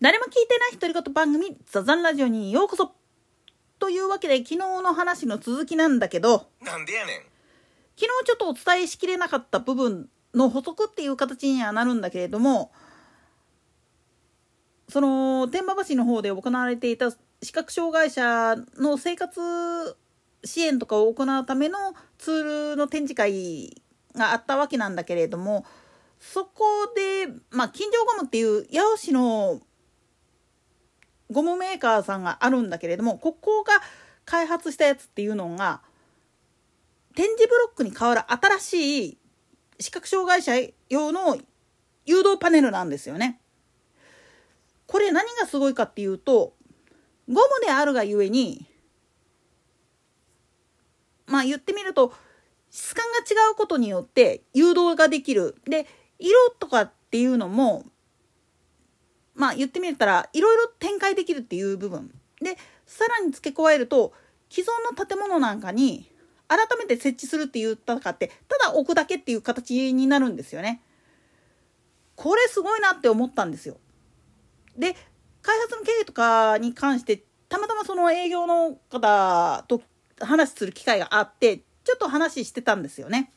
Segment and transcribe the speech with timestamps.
[0.00, 2.92] 誰も聞いてない独り言番組ザザンラジオにようこそ
[3.80, 7.16] というわけで昨日の話の続きなんだけどなんでやねん。
[7.96, 12.70] 昨日ちょっとお伝えしきれなかった部分の補足っていう形にはなるんだけれども
[14.88, 17.10] その天満橋の方で行われていた
[17.42, 19.40] 視覚障害者の生活
[20.44, 21.78] 支援とかを行うための
[22.18, 23.82] ツールの展示会
[24.14, 25.64] があったわけなんだけれども
[26.20, 29.60] そこで、まあ、金城ゴムっていう八尾市の
[31.30, 33.72] ゴムメーカーさんがあるんだけれどもここが
[34.24, 35.80] 開発したやつっていうのが
[37.14, 39.18] 点字ブロックに代わる新しい
[39.80, 40.52] 視覚障害者
[40.88, 41.38] 用の
[42.04, 43.40] 誘導パネルなんですよね。
[44.86, 46.54] これ何がすごいかっていうと
[47.28, 48.66] ゴムであるがゆえに
[51.26, 52.14] まあ言ってみると
[52.70, 55.56] 質感が違うことによって誘導ができる。
[55.66, 55.86] で
[56.18, 57.84] 色とかっていうのも
[59.38, 62.10] まあ言ってみたらいろいろ展開できるっていう部分
[62.42, 64.12] でさらに付け加えると
[64.50, 66.10] 既存の建物なんかに
[66.48, 70.82] 改めて設置するって言ったかってただ置くだけっていう形になるんですよね。
[72.16, 73.76] これすごいなって思ったんですよ。
[74.76, 74.96] で
[75.42, 79.82] 開発の経緯とかに関してたまたまその営業の方と
[80.20, 83.30] 話する機会があってちょっと話してたんですよね。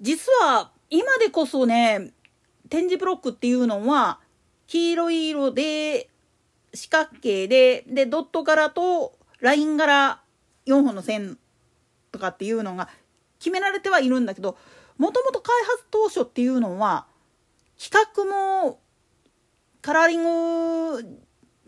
[0.00, 2.12] 実は今でこそね
[2.70, 4.20] 点字ブロックっていうのは
[4.66, 6.08] 黄色い色で
[6.72, 10.22] 四角形ででドット柄とライン柄
[10.66, 11.36] 4本の線
[12.12, 12.88] とかっていうのが
[13.38, 14.56] 決められてはいるんだけど
[14.96, 17.06] もともと開発当初っていうのは
[17.78, 18.78] 企画も
[19.82, 21.18] カラーリング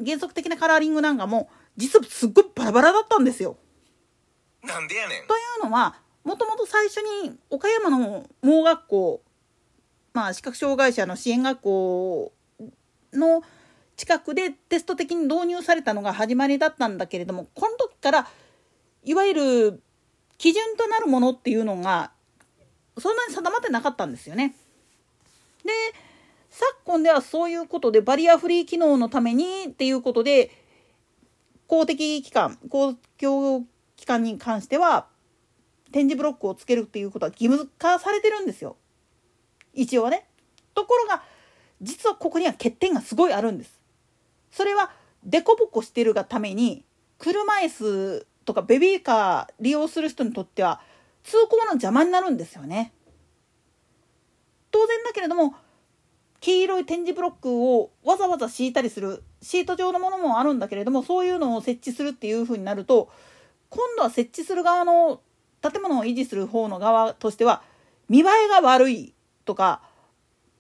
[0.04, 3.56] 原則的なカラーリングなんかも実はすっごいバラバラだったんですよ。
[4.62, 5.26] なんでやねん。
[5.26, 9.22] というのはもともと最初に岡山の盲学校
[10.12, 12.32] まあ視覚障害者の支援学校
[13.12, 13.42] の
[13.96, 18.28] 近くでテスト的に導入されたのが始まりだったんだけれどもこの時から
[19.04, 19.82] いわゆる
[20.38, 22.10] 基準となるものっていうのが
[22.98, 24.54] そんなに定まってなかったんですよね。
[25.64, 25.70] で
[26.50, 30.50] 昨今ではそういうことでバリアフリー機能のためにっていうことで
[31.66, 33.64] 公的機関公共
[33.96, 35.06] 機関に関しては
[35.92, 38.76] 点字ブロックをつけるっていうことは義務化されてるんですよ。
[39.74, 40.26] 一応ね。
[40.74, 41.22] ところが
[41.80, 43.80] 実はここには欠点がすごいあるんです。
[44.50, 44.90] それは
[45.24, 46.84] デコボコしてるがために
[47.18, 50.80] 車椅子とかベビーカー利用する人にとっては
[51.22, 52.92] 通行の邪魔になるんですよね。
[54.70, 55.54] 当然だけれども
[56.40, 63.10] 黄色い点字ブロックをわざわざ敷いたりするシート状のものもあるんだけれどもそういうのを設置するっていうふうになると
[63.68, 65.20] 今度は設置する側の
[65.60, 67.62] 建物を維持する方の側としては
[68.08, 69.14] 見栄えが悪い
[69.44, 69.82] とか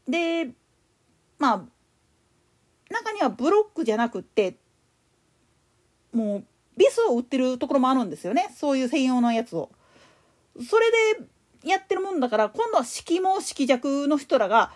[0.08, 0.50] で
[1.38, 1.62] まあ
[2.90, 4.56] 中にはブロックじゃなくって
[6.12, 6.44] もう
[6.76, 9.70] ビスを売ってるところもあるんですよねそういう専用のやつを。
[10.68, 14.72] それでやってるもんだから今度は色盲色弱の人らが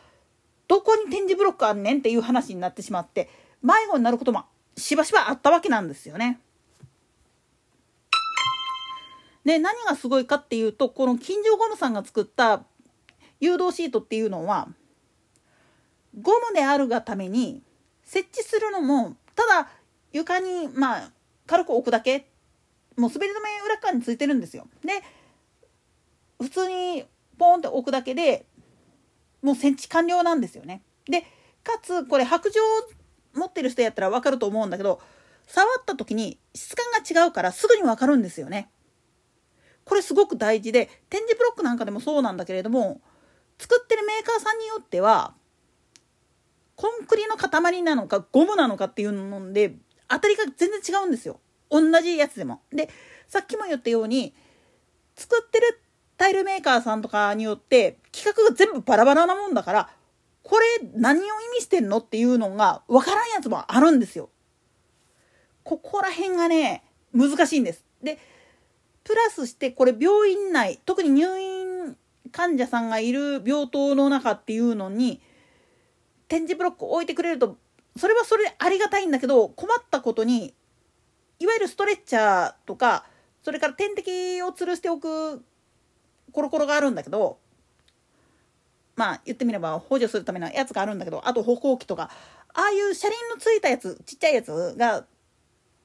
[0.69, 3.29] どこに点字ブロックあんねんっていう話になってしまって
[3.63, 4.45] 迷子になることも
[4.77, 6.41] しばしばあったわけなんですよね。
[9.45, 12.65] で何がすごいかっていうとこの金城ゴムさんが作った
[13.41, 14.69] 誘導シートっていうのは
[16.21, 17.63] ゴムであるがために
[18.05, 19.69] 設置するのもただ
[20.13, 21.11] 床にまあ
[21.47, 22.31] 軽く置くだけ
[22.97, 24.67] もう滑り止め裏側についてるんですよ。
[24.85, 25.03] で
[26.39, 27.05] 普通に
[27.39, 28.47] ポンって置くだけで
[29.43, 30.83] もう設置完了なんですよね。
[31.05, 31.23] で
[31.63, 32.61] かつこれ白状
[33.35, 35.01] 持ってる人やったら分かると思うんだけど
[35.47, 38.71] 触った時に質感が違うからすぐに分かるんですよね。
[39.85, 43.01] これすごく大事で点字ブロックなんかでもそうなんだけれども
[43.59, 45.35] 作ってるメーカーさんによっては
[46.75, 49.75] コンクリの塊なのかゴムなのかっていうので
[50.09, 51.41] 当たりが全然違うんですよ
[51.71, 52.61] 同じやつでも。
[52.71, 52.89] で
[53.29, 54.35] さっきも言ったように
[55.17, 55.81] 作ってる
[56.17, 59.91] タイルメーカーさんとかによって規格が全部バラバラなもんだから
[60.43, 61.27] これ何を意
[61.57, 64.31] 味してんのっていうのが分からんやつもあるんですよ。
[65.65, 67.85] ここら辺がね難しいんです。
[68.03, 68.19] で
[69.03, 71.56] プラスしてこれ病院内特に入院
[72.37, 75.23] 患者さんがいる病棟の中っていうのに
[76.29, 77.57] 点字ブロックを置いてくれると
[77.97, 80.53] それはそれありがたいんだけど困ったことに
[81.39, 83.07] いわゆるストレッチャーとか
[83.43, 85.43] それから点滴を吊るしておく
[86.31, 87.39] コロコロがあるんだけど
[88.97, 92.11] まあ言ってみれば補助するためのやつがあるんだけどあと歩行器とか
[92.53, 95.07] ああいう車輪のついたやつちっちゃいやつが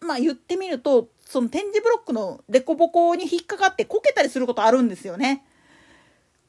[0.01, 5.45] まあ言ってみるとその点字ブロックの凸凹に引っかかってこけたりすることあるんですよね。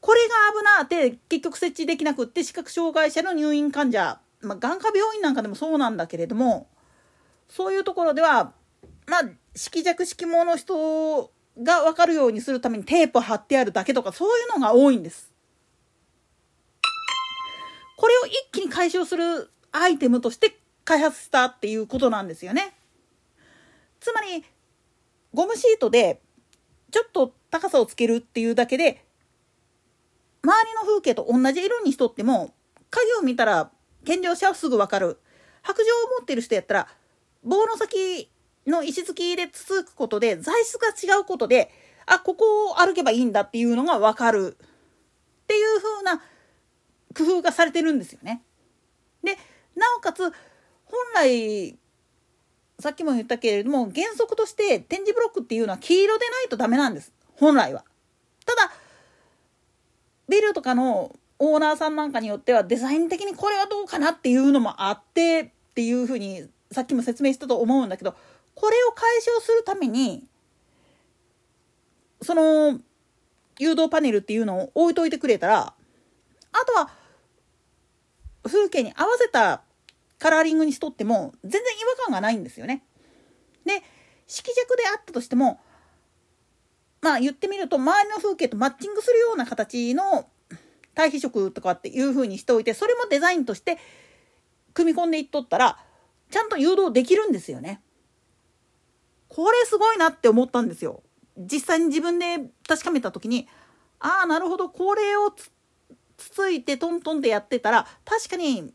[0.03, 6.67] これが危なって結局設置できなくって視覚障害者の入院患者、まあ、眼科病院なんかでもそうなんだけれども
[7.47, 8.51] そういうところでは
[9.07, 9.21] まあ
[9.55, 15.31] 色弱色盲の人が分かるようにするためにテープ貼ってあるだけとかそういうのが多いんです。
[17.95, 22.75] これを一気に解消するアイテムとして開発したっていうことなんですよね。
[24.01, 24.43] つまり
[25.33, 26.19] ゴムシートで
[26.91, 29.05] ちょっと高さをつけるっていうだけで
[30.43, 32.53] 周りの風景と同じ色にしとっても
[32.89, 33.71] 影を見たら
[34.05, 35.19] 健常者はすぐ分かる
[35.61, 36.87] 白状を持ってる人やったら
[37.43, 38.29] 棒の先
[38.67, 41.71] の石突きでつつくことで材質が違うことで
[42.05, 46.21] あここを歩けばいいんだっていうのが分かるっていう風な
[47.15, 48.43] 工夫がされてるんですよね。
[49.23, 49.37] で
[49.75, 50.33] なおかつ本
[51.15, 51.77] 来
[52.79, 57.85] さっきも言ったけれども原則として点字ブロックっていうのは黄色でないとダメなんです本来は。
[58.45, 58.73] ただ
[60.29, 68.15] ビルとかのオーナーさんなんかによってはデザイン的にこれはどうかなっていうのもあってっていうふうにさっきも説明したと思うんだけど
[68.55, 70.23] これを解消するために
[72.21, 72.79] その
[73.59, 75.73] 誘導パネルっていうのを置いといてくれたら
[76.53, 76.89] あとは
[78.43, 79.61] 風景に合わせた
[80.19, 81.65] カラーリングにしとっても全然違
[81.99, 82.83] 和感がないんですよね。
[83.65, 83.81] で
[84.27, 85.59] 色弱であったとしても
[87.03, 90.25] まあ言ってみると周りの風景とマッチングするような形の
[90.95, 93.77] 対比色とかっていう風にしておいてそれもデザインとして
[94.73, 95.77] 組み込んでいっとったら
[96.31, 97.81] ちゃんと誘導できるんですよね。
[99.27, 101.03] これすごいなって思ったんですよ。
[101.37, 103.49] 実際に自分で確かめた時に
[103.99, 105.51] ああなるほどこれをつ
[106.15, 108.73] ついてトントンでやってたら確かに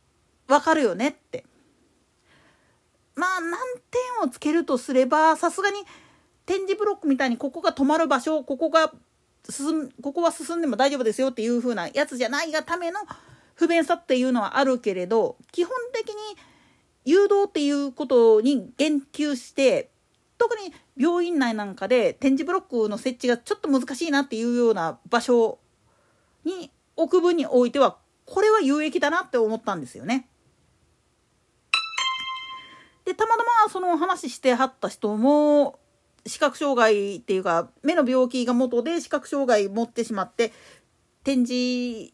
[0.48, 1.46] わかるよねって。
[3.14, 3.58] まあ何
[4.20, 5.78] 点をつけるとすればさすがに
[6.48, 8.90] 点字ブロックみたいにここが止まる場所ここが
[9.50, 13.00] 進ここは進んでも大丈夫ですよっていう風なやつじゃないがための
[13.54, 16.14] 不便さっていうのはあるけれど基本的に
[17.04, 19.90] 誘導っていうことに言及して
[20.38, 25.58] 特に病院内なんかで点字ブロックの設置がちょっと難しいなっていうような場所
[26.44, 30.28] に置く分においてはこれは有益だなって思ったんですよね。
[33.04, 35.78] でたまたまその話してはった人も
[36.28, 40.52] 視覚障害っていうか目の病気が元で視覚障害持ってしまって
[41.24, 42.12] 展示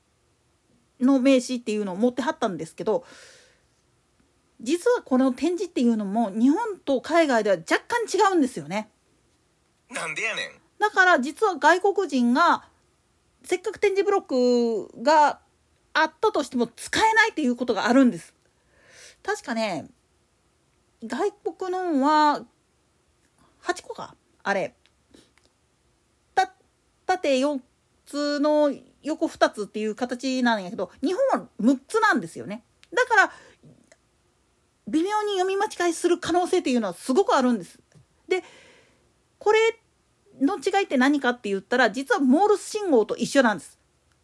[1.01, 3.05] の名刺っていうのを持ってはったんですけど
[4.61, 8.89] 実はこの展示っていうのも日本と海外では若干違うんですよね。
[9.91, 10.51] なんでやねん。
[10.79, 12.65] だから実は外国人が
[13.43, 15.41] せっかく展示ブロックが
[15.93, 18.33] あったとしても使えないっていうことがあるんです。
[19.23, 19.87] 確かね
[21.05, 22.45] 外国のは
[23.65, 24.75] 8個かあれ
[26.35, 26.53] た
[27.07, 27.61] 縦4
[28.07, 28.73] つの
[29.03, 32.63] 横2つっていう形なんやけど日本は6つなんですよね
[32.93, 33.33] だから
[34.87, 37.79] 微妙に読み間違いする可能性っていうのはすごくあるんです。
[38.29, 38.43] で
[39.39, 39.59] これ
[40.41, 43.79] の違いって何かって言ったら実はモールス信号と一緒なんです。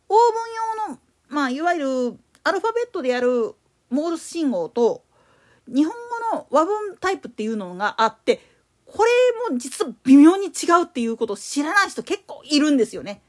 [0.09, 0.99] オーブン用の
[1.29, 3.55] まあいわゆるアルファベットでやる
[3.91, 5.03] モールス信号と
[5.67, 5.95] 日本
[6.33, 8.41] 語の和文タイプっていうのがあって
[8.93, 9.11] これ
[9.53, 13.23] も実は微妙に違うっていうことを知らない人結構いるんですよね。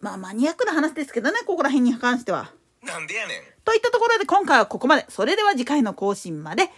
[0.00, 2.52] まあマニアックな話ですけどね、ここら辺に関しては。
[2.82, 3.38] なんでやねん。
[3.64, 5.06] といったところで今回はここまで。
[5.08, 6.70] それでは次回の更新まで。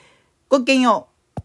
[0.48, 1.15] ごきげんよう。